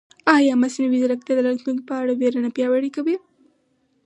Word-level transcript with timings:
ایا 0.35 0.53
مصنوعي 0.61 0.97
ځیرکتیا 1.01 1.33
د 1.35 1.39
راتلونکي 1.47 1.83
په 1.87 1.93
اړه 2.01 2.13
وېره 2.19 2.39
نه 2.45 2.49
پیاوړې 2.55 2.89
کوي؟ 2.95 3.15